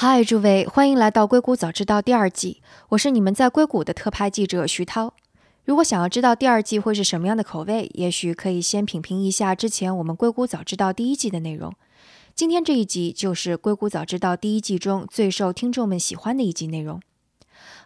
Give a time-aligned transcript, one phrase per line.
[0.00, 5.12] 嗨，诸位，欢迎来到《硅谷早知道》第二季，我是你们在硅谷的特派记者徐涛。
[5.64, 11.74] 如果想要知道第二季会是什么样的口味，也许可以先品评一下之前我们《硅谷早知道》第一季的内容。
[12.36, 17.00] 今天这一集就是《硅谷早知道》第一季中最受听众们喜欢的一集内容。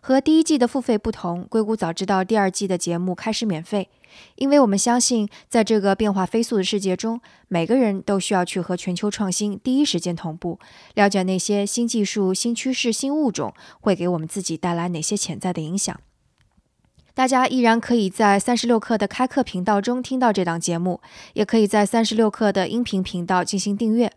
[0.00, 3.88] 和第一季的付费不同，《硅谷早知道》第二季的节目开始免费，
[4.36, 10.58] 因为我们相信，在这个变化飞速的世界中，每个人都需要去和全球创新第一时间同步，
[10.94, 15.98] 了解那些新技术、新趋势、新物种会给我们自己带来哪些潜在的影响。
[17.14, 21.00] 大家依然可以在三十六课的开课频道中听到这档节目，
[21.34, 24.10] 也可以在三十六课的音频频道进行订阅。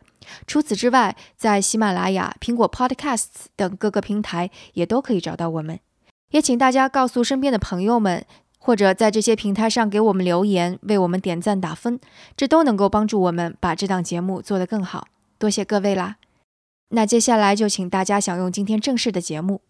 [0.47, 5.79] 除此之外，在喜马拉雅、苹果 Podcasts 等各个平台也都可以找到我们。
[6.31, 8.25] 也请大家告诉身边的朋友们，
[8.59, 11.99] 或者在这些平台上给我们留言，为我们点赞打分，
[12.35, 15.07] 这都能够帮助我们把这档节目做得更好。
[15.37, 16.17] 多谢各位啦！
[16.89, 19.61] 那接下来就请大家享用今天正式的节目。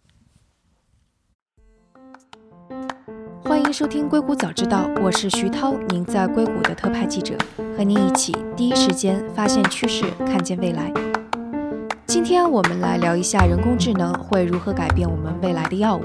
[3.48, 7.38] 欢迎收听《硅谷早知道》，我是徐涛，您在硅谷的特派记者，
[7.76, 10.92] 和您一起第一时间发现趋势，看见未来。
[12.08, 16.02] 今天我们来聊一下人工智能会如何改变我们未来的药物。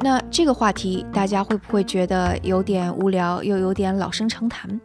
[0.00, 4.80] 那这个话题大家会不会觉得有点无聊，又有点老生常谈？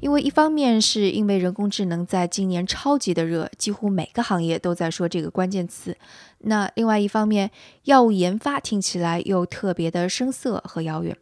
[0.00, 5.96] 因为一方面是因为人工智能在今年超级的热，几乎每个行业都在说这个关键词。
[6.38, 7.50] 那另外一方面，
[7.84, 11.16] 药物研发听起来又特别的生涩和遥远。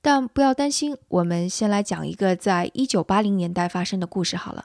[0.00, 4.64] 但不要担心，我们先来讲一个在一九八零年代发生的故事好了。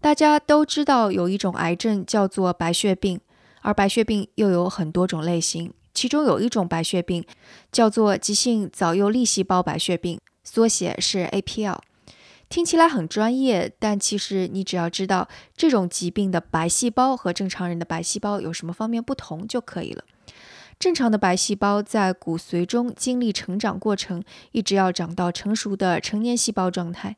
[0.00, 3.20] 大家都知道有一种癌症叫做白血病，
[3.62, 7.24] 而白血病又有很多种类型，其中有一种白血病
[7.70, 11.78] 叫做急性早幼粒细胞白血病，缩写是 APL。
[12.54, 20.04] 听起来很专业，但其实你只要知道这种疾病的白细胞和正常人的白细胞有什么方面不同就可以了。
[20.78, 27.16] 正常的白细胞在骨髓中经历成长过程，一直要长到成熟的成年细胞状态。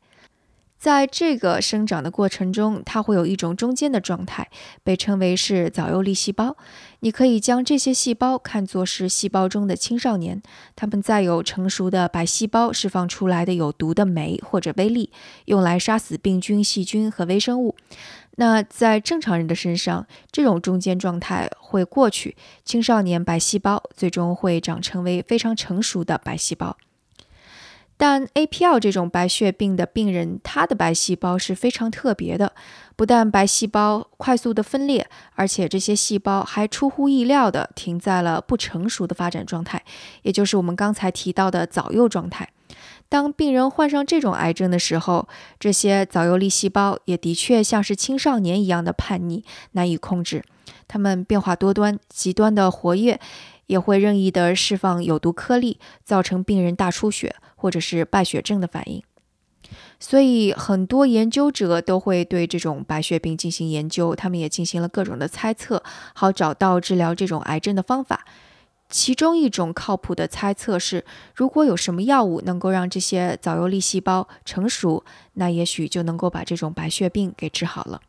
[0.78, 4.48] 在这个生长的过程中，它会有一种中间的状态，
[4.84, 6.56] 被称为是早幼粒细胞。
[7.00, 10.42] 你可以将这些细胞看作是细胞中的青少年，
[10.76, 15.10] 它们在有成熟的白细胞释放出来的有毒的酶或者微粒，
[15.46, 17.74] 用来杀死病菌、细菌和微生物。
[18.36, 26.76] 那在正常人的身上，这种中间状态会过去，青少年白细胞最终会长成为非常成熟的白细胞。
[27.98, 32.52] 但 APL 这种白血病的病人，他的白细胞是非常特别的，
[32.94, 39.82] 不但白细胞快速的分裂，而且这些细胞还出乎意料的停在了不成熟的发展状态，
[40.22, 42.50] 也就是我们刚才提到的早幼状态。
[43.08, 45.26] 当病人患上这种癌症的时候，
[45.58, 49.42] 这些早幼粒细胞也的确像是青少年一样的叛逆，
[49.72, 50.44] 难以控制，
[50.86, 53.18] 它们变化多端，极端的活跃。
[53.66, 59.02] 也会任意的释放有毒颗粒，造成病人大出血或者是败血症的反应。
[59.98, 65.82] 所以很多研究者都会对这种白血病进行研究，他们也进行了各种的猜测，
[66.14, 68.24] 好找到治疗这种癌症的方法。
[68.88, 78.00] 其中一种靠谱的猜测是，如果有什么药物能够让这些早幼粒细胞成熟，那也许就能够把这种白血病给治好了。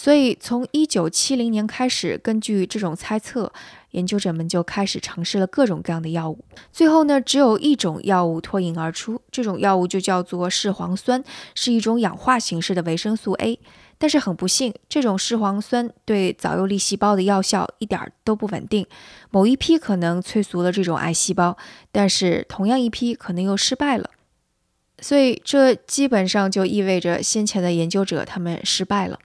[0.00, 3.52] 所以，从一九七零年开始，根据这种猜测，
[3.90, 6.38] 研究者们就开始尝试了各种各样的药物。
[6.72, 13.58] 最后呢，只有一种药物脱颖而出，这种药物就叫做视黄酸，是一种氧化形式的维生素 A。
[13.98, 18.86] 但是很不幸，这种视黄酸对早幼粒细胞的药效一点都不稳定。
[19.30, 21.56] 某一批可能催熟了这种癌细胞，
[21.90, 24.08] 但是同样一批可能又失败了。
[25.00, 29.18] 所以，这基本上就意味着先前的研究者他们失败了。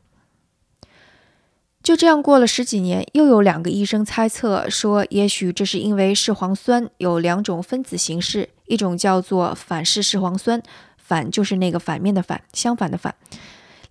[1.83, 10.63] 就这样过了十几年，又有两个医生猜测说，也许这是因为视黄酸有两种分子形式，一种叫做反式视黄酸，
[10.97, 13.13] 反就是那个反面的反，相反的反；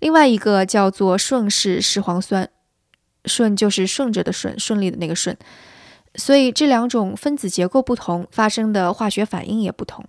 [0.01, 2.49] 另外一个叫做顺式视黄酸，
[3.27, 5.37] 顺就是顺着的顺，顺利的那个顺。
[6.15, 10.03] 所以这两种分子结构不同，发生的化学反应也不同。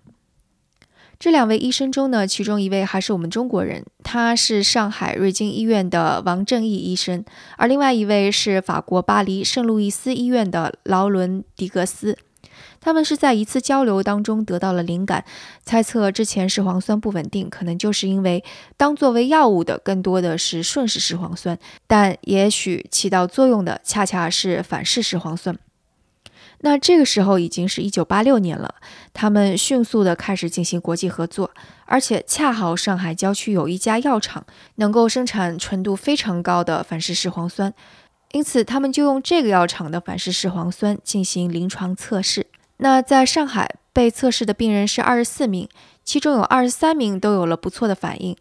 [1.23, 7.23] 这两位医生中呢，其中一位还是我们中国人，他是上海瑞金医院的王正义医生，
[7.55, 12.17] 而另外一位是法国巴黎圣路易斯医院的劳伦迪格斯。
[12.81, 15.23] 他们是在一次交流当中得到了灵感，
[15.63, 18.43] 猜测之前视黄酸不稳定，可能就是因为
[18.75, 25.57] 当作为药物的更多的是顺式视黄酸，但也许起到作用的恰恰是反式视黄酸。
[26.65, 28.75] 那这个时候已经是一九八六年了，
[29.13, 31.51] 他们迅速的开始进行国际合作，
[31.85, 34.45] 而且恰好上海郊区有一家药厂
[34.75, 37.73] 能够生产纯度非常高的反式视黄酸，
[38.31, 42.47] 因此他们就用这个药厂的反式视黄酸进行临床测试。
[42.77, 45.67] 那在上海被测试的病人是二十四名，
[46.05, 48.37] 其中有二十三名都有了不错的反应。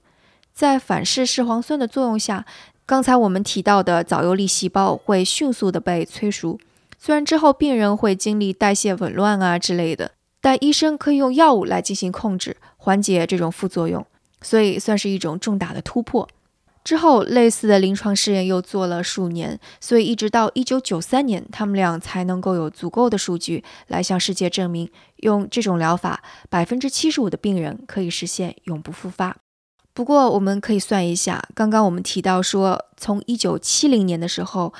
[0.54, 2.46] 在反式视黄酸的作用下，
[2.86, 6.60] 刚才我们提到的早幼粒细胞会迅速的被催熟。
[7.04, 14.06] 虽然之后病人会经历代谢紊乱啊之类的，但医生可以用药物来进行控制，缓解这种副作用，
[14.40, 16.28] 所以算是一种重大的突破。
[16.84, 29.36] 之后类似的临床试验又做了数年，所以一直到一九九三年，他们俩才能够有足够的数据来向世界证明，用这种疗法，百分之七十五的病人可以实现永不复发。
[29.92, 34.72] 不过我们可以算一下，刚刚我们提到说，从一九七零年的时候。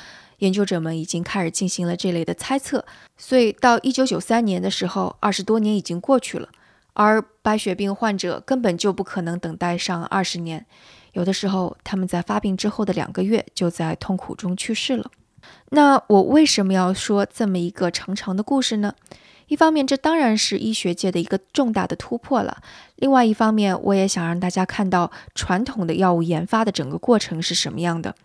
[0.43, 2.85] 研究者们已经开始进行了这类的猜测，
[3.17, 6.49] 所以到一九九三年的时候，二十多年已经过去了，
[6.95, 10.67] 而白血病患者根本就不可能等待上二十年，
[11.13, 15.09] 有的时候他们在发病之后的两个月就在痛苦中去世了。
[15.71, 18.95] 那我为什么要说这么一个长长的故事呢？
[19.47, 22.57] 一方面，这当然是医学界的一个重大的突破了；
[22.97, 28.17] 另外一方面，我也想让大家看到传统的药物研发的整个过程是什么样的。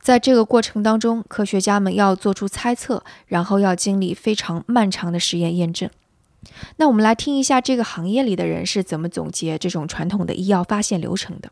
[0.00, 5.90] 在这个过程当中，科学家们要做出猜测，然后要经历非常漫长的实验验证。
[6.76, 11.50] 那我们来听一下这个行业里的人是怎么总结这种传统的医药发现流程的。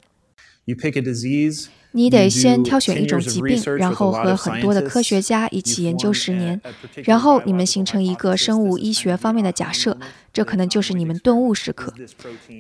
[0.67, 1.67] You pick a disease.
[1.97, 6.61] 你得先挑选一种疾病，然后和很多的科学家一起研究十年，
[7.05, 9.97] 然后你们形成一个生物医学方面的假设，
[10.33, 11.95] 这可能就是你们顿悟时刻。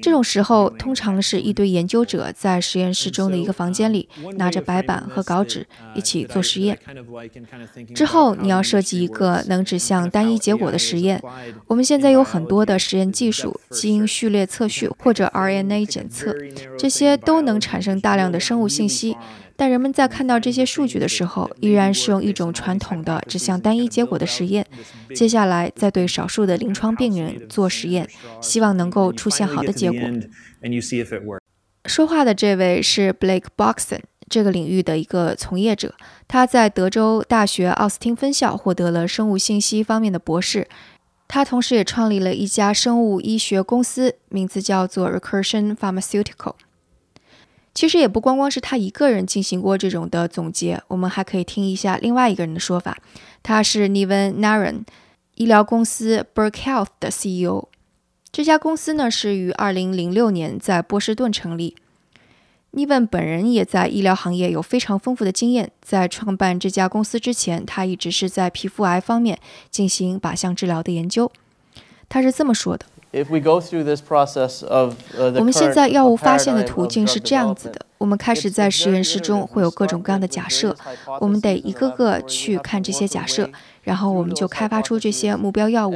[0.00, 5.66] 这种时候，通常是一堆研究者在实验室中的一个房间里，拿着白板和稿纸
[5.96, 6.78] 一起做实验。
[7.92, 11.20] 之后，你要设计一个能指向单一结果的实验。
[11.66, 16.32] 我们现在有很多的实验技术，基因序列测序或者 RNA 检测，
[16.78, 19.16] 这些都能产生大量的生物信息。
[19.56, 24.66] 但人们在看到这些数据的时候，依然是用一种传统的指向单一结果的实验。
[25.14, 28.08] 接下来再对少数的临床病人做实验，
[28.40, 30.00] 希望能够出现好的结果。
[31.86, 35.94] 说话的这位是 Blake Boxon，这个领域的一个从业者。
[36.26, 40.66] 他在德州大学奥斯汀分校获得了生物信息方面的博士。
[41.28, 46.54] 他同时也创立了一家生物医学公司，名字叫做 Recursion Pharmaceutical。
[47.74, 52.96] 其实也不光光是他一个人进行过这种的总结，我们还可以听一下另外一个人的说法。
[53.42, 54.84] 他是 Niven Naren，
[55.34, 57.68] 医疗公司 Burke Health 的 CEO。
[58.30, 61.76] 这家公司呢是于2006年在波士顿成立。
[62.72, 69.38] Niven 本人也在医疗行业有非常丰富的经验，在创办这家公司之前，他一直是在皮肤癌方面
[69.70, 71.30] 进行靶向治疗的研究。
[72.08, 72.86] 他是这么说的。
[75.38, 80.74] 我们现在药物发现的途径是这样子的：我们开始在实验室中会有各种各样的假设，
[81.20, 83.48] 我们得一个个去看这些假设。
[83.84, 85.94] 然后我们就开发出这些目标药物，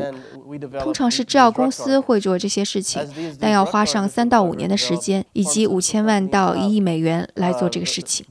[0.79, 3.03] 通常是制药公司会做这些事情，
[3.41, 8.26] 但要花上三到五年的时间，以及五千万到一亿美元来做这个事情。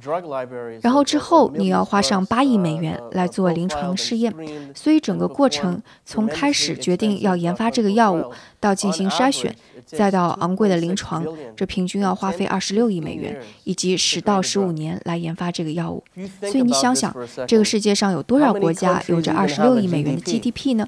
[0.83, 4.31] 然后之后你要花上八亿美元来做临床试验，
[4.75, 9.55] 所以整个过程从开始决定要研发这个药物到进行筛选。
[9.85, 11.25] 再到昂贵的临床，
[11.55, 16.03] 这平均要花费二十六亿美元，以及十到十五年来研发这个药物。
[16.41, 17.15] 所以你想想，
[17.47, 20.85] 这个世界上有多少国家有着二十六亿美元的 GDP 呢？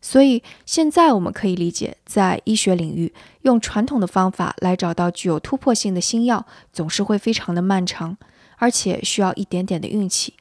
[0.00, 8.16] 所以现在我们可以理解，在医学领域，用传统的方法来找到具有突破性的新药，总是会非常的漫长，
[8.56, 10.32] 而且需要一点点的运气。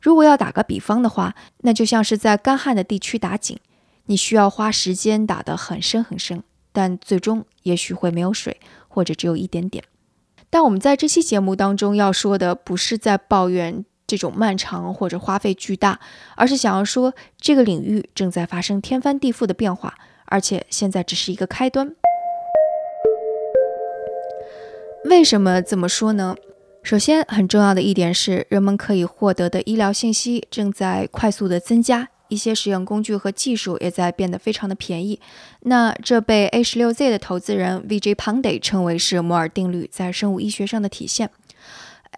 [0.00, 3.56] 如果要打个比方的话，那就像是在干旱的地区打井。
[4.06, 8.58] 你需要花时间打得很深很深，但最终也许会没有水，
[8.88, 9.84] 或者只有一点点。
[10.48, 16.00] 但我们在这期节目当中要说的，不是在抱怨这种漫长或者花费巨大，
[16.36, 19.94] 而是想要说这个领域正在发生天翻地覆的变化，
[20.26, 21.94] 而且现在只是一个开端。
[25.06, 26.36] 为什么这么说呢？
[26.82, 32.10] 首先，很重要的一点是，人们可以获得的医疗信息正在快速的增加。
[32.28, 35.20] 一些实验工具和技术也在变得非常的便宜，
[35.60, 41.30] 那这被 A 十六 Z 的投资人 VJ Pandey 称为是摩尔定律在生物医学上的体现。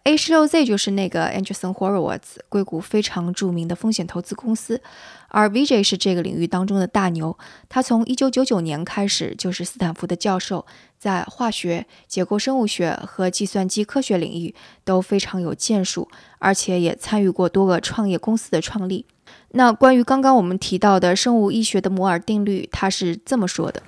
[0.04, 4.80] A 十六 Z 就是那个 Andreessen Horowitz 硅谷非常著名的风险投资公司，
[5.28, 7.36] 而 VJ 是这个领域当中的大牛。
[7.68, 10.64] 他从1999年开始就是斯坦福的教授，
[10.98, 19.04] 在化学、结构生物学和计算机科学领域都非常有建树，而且也参与过多个创业公司的创立。
[19.52, 23.82] 那关于刚刚我们提到的生物医学的摩尔定律，它是这么说的。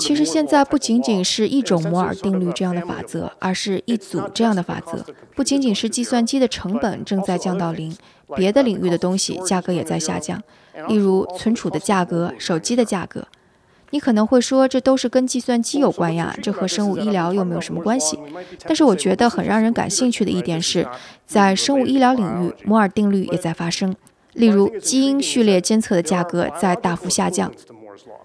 [0.00, 5.04] 其实现在不仅仅是一种摩尔定律这样的法则，而是一组这样的法则。
[5.36, 7.96] 不仅仅是计算机的成本正在降到零，
[8.34, 10.42] 别的领域的东西价格也在下降，
[10.88, 13.24] 例如存储的价格、手机的价格。
[13.92, 18.18] 你可能会说，这都是跟计算机有关呀，这和生物医疗又没有什么关系。
[18.64, 20.88] 但是我觉得很让人感兴趣的一点是，
[21.26, 23.94] 在生物医疗领域，摩尔定律也在发生。
[24.32, 27.52] 例如，基因序列监测的价格在大幅下降。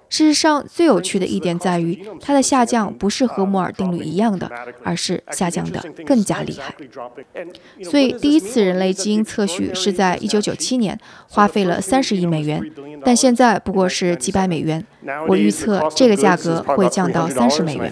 [0.10, 4.50] 事实上，最有趣的一点在于，它的下降不是和摩尔定律一样的，
[4.84, 6.74] 而是下降的更加厉害。
[7.84, 12.62] 所以，第一次人类基因测序是在1997年，花费了30亿美元，
[13.04, 14.86] 但现在不过是几百美元。
[15.28, 17.92] 我预测这个价格会降到30美元。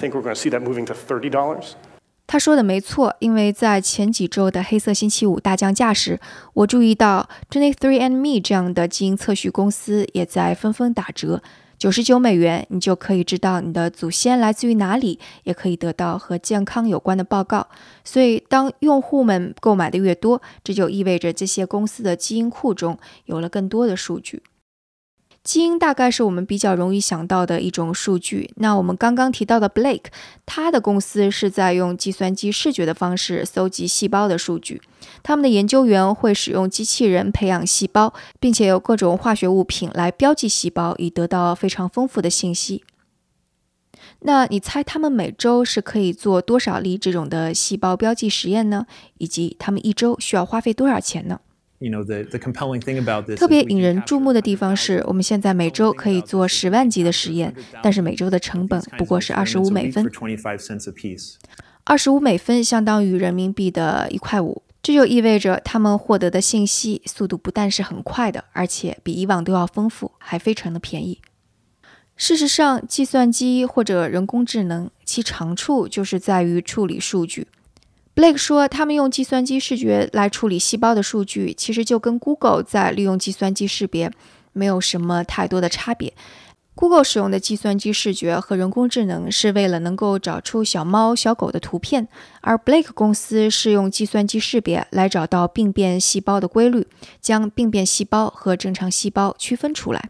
[2.28, 6.20] 他说的没错，因为在前几周的黑色星期五大降价时，
[6.54, 11.44] 我注意到 Gene Three and Me 这样的基因测序公司也在纷纷打折，
[11.78, 17.68] 九十九美元，你就可以知道你的祖先来自于哪里，也可以得到和健康有关的报告。
[18.04, 24.42] 所以，当用户们购买的越多，这就意味着这些公司的基因库中有了更多的数据。
[25.46, 28.50] 基因大概是我们比较容易想到的一种数据。
[28.56, 30.06] 那我们刚刚提到的 Blake，
[30.44, 34.82] 他的公司是在用计算机视觉的方式搜集细胞的数据。
[35.22, 42.84] 他们的研究员会使用机器人培养细胞，并且有各种化学物品来标记细胞，以得到非常丰富的信息。
[44.22, 48.88] 那你猜他们每周是可以做多少例这种的细胞标记实验呢？
[49.20, 51.40] 以及他们一周需要花费多少钱呢？
[53.38, 57.54] 特别引人注目的地方是我们现在每周可以做十万级的实验，
[57.84, 60.10] 但是每周的成本不过是二十五美分。
[61.84, 71.20] 二十五美分相当于人民币的一块五，这就意味着他们获得的信息速度不但是很快的，而且比以往都要丰富，还非常的便宜。
[72.16, 77.48] 事实上，计算机或者人工智能其长处就是在于处理数据。
[78.16, 84.10] Blake 说，他们用计算机视觉来处理细胞的数据，其实就跟 Google 在利用计算机识别
[84.54, 86.14] 没有什么太多的差别。
[86.76, 92.08] Google 使用的计算机视觉和人工智能是为了能够找出小猫、小狗的图片，
[92.40, 96.88] 而 Blake 公司是用计算机识别来找到病变细胞的规律，
[97.20, 100.10] 将病变细胞和正常细胞区分出来。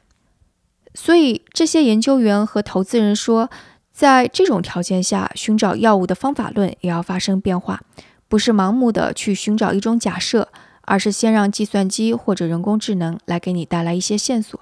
[0.93, 3.49] 所以，这些研究员和投资人说。
[3.95, 7.81] 在这种条件下，寻找药物的方法论也要发生变化，
[8.27, 10.49] 不是盲目的去寻找一种假设，
[10.81, 14.59] 而是先让计算机或者人工智能来给你带来一些线索。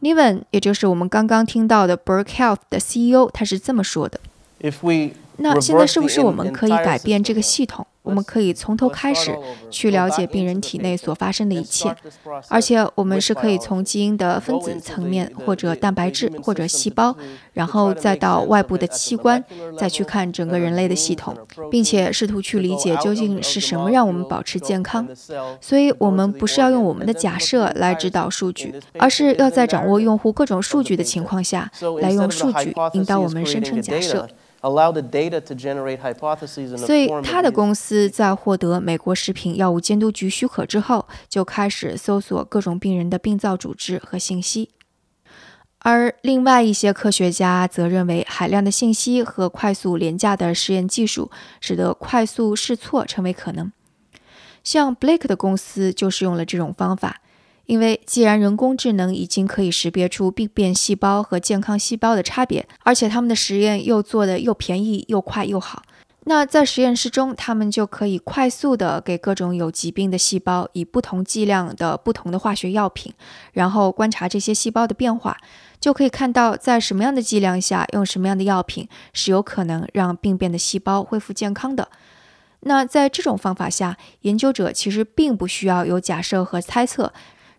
[0.00, 4.18] Niven，也就是我们刚刚听到的 Berk Health 的 CEO，他是这么说的：
[5.36, 7.86] 那现在是不是我们可以改变这个系统？
[8.02, 9.38] 我们可以从头开始
[9.70, 11.94] 去了解病人体内所发生的一切，
[12.48, 17.14] 而且我们是可以从基因的分子层面，或者蛋白质，或者细胞，
[17.60, 19.44] 然后再到外部的器官，
[19.78, 21.36] 再去看整个人类的系统，
[21.70, 25.06] 并且试图去理解究竟是什么让我们保持健康。
[25.60, 34.26] 所以，我们不是要用我们的假设来指导数据，而是要在掌握用户各种数据的情况下，来用数据引导我们生成假设。
[36.78, 44.70] 所以，他的公司在获得美国食品药物监督局许可之后，就开始搜索各种病人的病灶组织和信息。
[45.80, 53.72] 而另外一些科学家则认为，海量的信息和快速廉价的实验技术，使得快速试错成为可能。
[54.62, 57.20] 像 Blake 的公司就是用了这种方法。
[57.66, 65.84] 因为既然人工智能已经可以识别出病变细胞和健康细胞的差别，而且他们的实验又做得又便宜又快又好，
[66.30, 73.12] 那在实验室中，他们就可以快速的给各种有疾病的细胞以不同剂量的不同的化学药品，
[73.52, 75.36] 然后观察这些细胞的变化，
[75.80, 81.88] 就可以看到在什么样的剂量下用什么样的药品是有可能让病变的细胞恢复健康的。
[82.60, 87.12] 那在这种方法下，研究者其实并不需要有假设和猜测。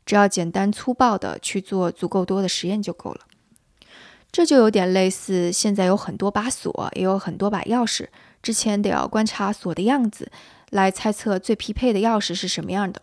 [0.05, 3.19] 只要简单粗暴的去做足够多的实验就够了，
[4.31, 8.07] 这就有点类似现在有很多把锁，也有很多把钥匙，
[8.41, 10.31] 之前得要观察锁的样子，
[10.69, 13.01] 来猜测最匹配的钥匙是什么样的。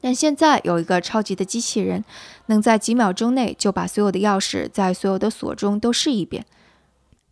[0.00, 2.04] 但现在有一个超级的机器人，
[2.46, 6.46] 能在几秒钟内就把所有的钥匙在所有的锁中都试一遍。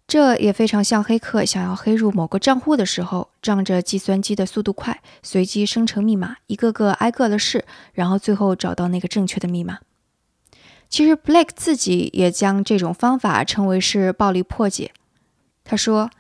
[0.07, 9.79] 这也非常像黑客想要黑入某个账户的时候，仗着计算机的速度快，随机生成密码，一个个挨个的试，然后最后找到那个正确的密码。
[10.89, 14.93] 其实 Blake 自己也将这种方法称为是暴力破解。
[15.63, 16.11] 他说：“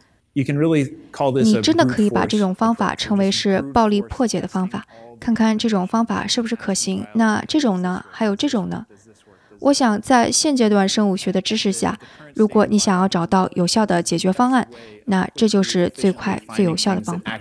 [1.42, 4.86] 你真的可以把这种方法称为是暴力破解的方法，
[5.18, 7.06] 看看这种方法是不是可行。
[7.14, 8.04] 那这种呢？
[8.10, 8.86] 还有这种呢？”
[9.60, 11.98] 我想，在现阶段生物学的知识下，
[12.36, 14.68] 如果你想要找到有效的解决方案，
[15.06, 17.36] 那这就是最快、最有效的方法。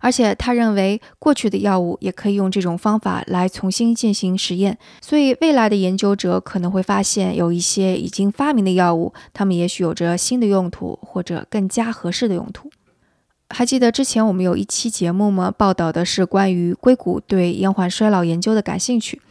[0.00, 12.70] 而且，他认为过去的药物也可以用这种方法来重新进行实验，所以未来的研究者可能会发现，有一些已经发明的药物，它们也许有着新的用途或者更加合适的用途。
[13.50, 15.50] 还记得之前我们有一期节目吗？
[15.50, 19.22] 报道的是关于硅谷对延缓衰老研究的感兴趣。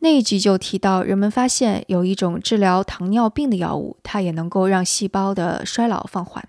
[0.00, 6.46] 那一集就提到，人们发现有一种治疗糖尿病的药物，它也能够让细胞的衰老放缓。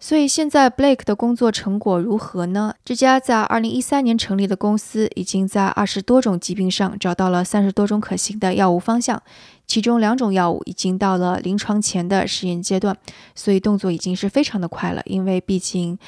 [0.00, 2.72] 所以现在 Blake 的工作成果如何呢？
[2.84, 9.20] 这家在2013年成立的公司已经在二十多种疾病上找到了三十多种可行的药物方向，
[9.66, 12.96] 其中两种药物已经到了临床前的实验阶段，
[13.34, 15.98] 所以动作已经是非常的快了，因为毕竟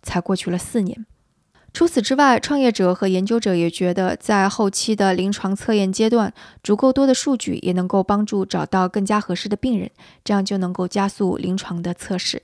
[0.00, 1.04] 才过去了四年。
[1.72, 9.90] 除此之外，创业者和研究者也觉得，在后期的临床测验阶段，足够多的数据也能够帮助找到更加合适的病人，
[10.24, 12.42] 这样就能够加速临床的测试。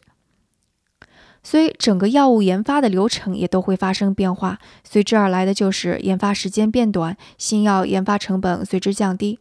[1.48, 9.38] 所以，整个药物研发的流程也都会发生变化，随之而来的就是研发时间变短，新药研发成本随之降低。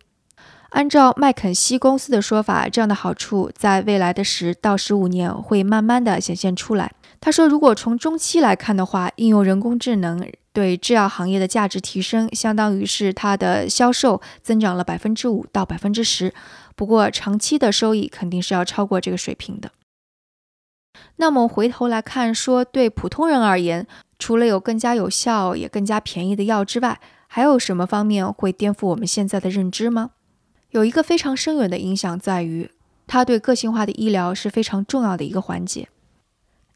[0.69, 6.91] 按照麦肯锡公司的说法，这样的好处在未来的十到十五年会慢慢的显现出来。
[7.19, 16.31] 他说，如果从中期来看的话，应用人工智能对制药行业的价值提升，相当于是它的销售增长了百分之五到百分之十。
[16.75, 19.71] 不过，长期的收益肯定是要超过这个水平的。
[21.17, 23.87] 那么回头来看，说对普通人而言，
[24.17, 30.11] 除了有更加有效也更加便宜的药之外，还有什么方面会颠覆我们现在的认知吗？
[30.71, 32.69] 有一个非常深远的影响在于，
[33.07, 35.87] 它对个性化的医疗是非常重要的一个环节。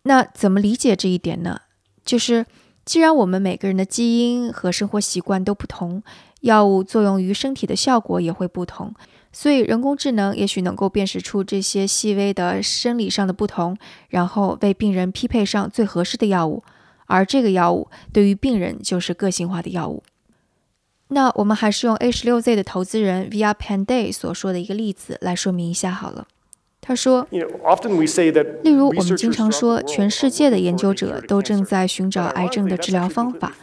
[0.03, 1.61] 那怎么理解这一点呢？
[2.05, 2.45] 就是
[2.85, 6.01] 既然我们每个人的基因和生活习惯都不同，
[6.41, 8.93] 药物作用于身体的效果也会不同，
[9.31, 13.77] 所以人工智能也许能够辨识出这些细微的生理上的不同，
[14.09, 16.63] 然后为病人匹配上最合适的药物，
[17.05, 20.03] 而这个药物对于病人就是个性化的药物。
[21.10, 26.27] 那我们还是用 A 十六 Z 的投资人 Via Panday 所说的一个例子来说明一下好了。
[26.82, 27.39] 他说：“例
[28.71, 33.53] 如，我们经常说，全世界的研究者都正在寻找癌症的治疗方法。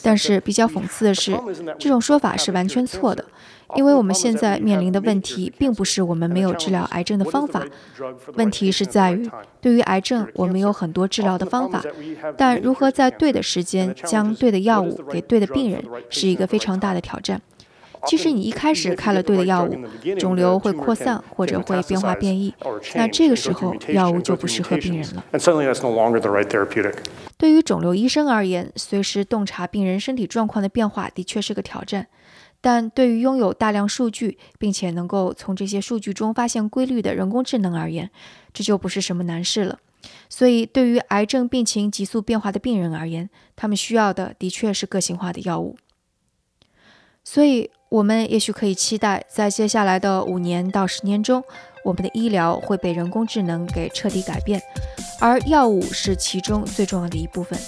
[0.00, 1.38] 但是，比较讽刺的是，
[1.78, 3.24] 这种说法是完全错的。
[3.76, 7.64] 因为我们现在面临的问题，并不是我们没有治疗癌症的方法，
[8.34, 9.30] 问题是在于，
[9.60, 11.82] 对于癌症，我们有很多治疗的方法，
[12.36, 17.40] 但如何在对的时间将对的药物给对的病人，是一个非常大的挑战。”
[18.04, 19.78] 即使你一开始开了对的药物，
[20.18, 22.52] 肿瘤会扩散或者会变化变异，
[22.96, 25.22] 那这个时候药物就不适合病人了。
[27.38, 32.08] 对于肿瘤医生而言，随时洞察病人身体状况的变化的确是个挑战，
[32.62, 38.10] 但对于拥有大量数据并且能够从这些数据中发现规律的人工智能而言，
[38.54, 39.78] 这就不是什么难事了。
[40.30, 45.76] 所以，对于癌症病情急速变化的病人而言，他们需要的的确是个性化的药物。
[47.22, 47.70] 所以。
[47.92, 51.44] 我们也许可以期待，在接下来的五年到十年中，
[51.84, 54.58] 我们的医疗会被人工智能给彻底改变，
[55.20, 57.58] 而药物是其中最重要的一部分。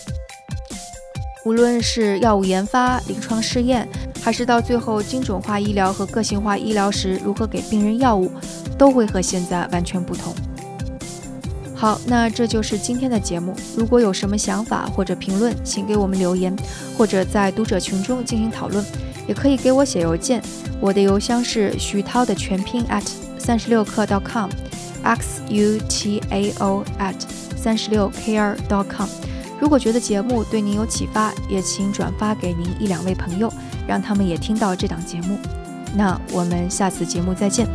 [1.44, 3.86] 无论是药物研发、临床试验，
[4.22, 8.30] 还是到最后精准化医疗和个性化医疗时如何给病人药物，
[8.78, 10.34] 都会和现在完全不同。
[11.74, 13.54] 好，那这就是今天的节目。
[13.76, 16.56] 如果有什么想法或者评论，请给我们留言，
[16.96, 18.82] 或者在读者群中进行讨论。
[19.26, 20.42] 也可以给我写邮件，
[20.80, 23.06] 我的邮箱是徐涛的全拼 at
[23.38, 27.14] 三十六课 dot com，x u t a o at
[27.54, 29.08] 三十六 k r dot com。
[29.64, 33.50] 如果觉得节目对您有启发，也请转发给您一两位朋友，
[33.88, 35.38] 让他们也听到这档节目。
[35.96, 37.66] 那我们下次节目再见。